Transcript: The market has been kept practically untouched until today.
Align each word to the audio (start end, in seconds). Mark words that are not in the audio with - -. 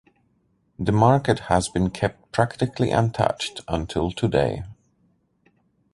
The 0.79 0.91
market 0.91 1.41
has 1.41 1.67
been 1.69 1.91
kept 1.91 2.31
practically 2.31 2.89
untouched 2.89 3.61
until 3.67 4.09
today. 4.11 4.63